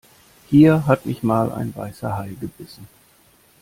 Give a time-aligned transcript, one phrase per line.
[0.49, 2.87] Hier hat mich mal ein Weißer Hai gebissen.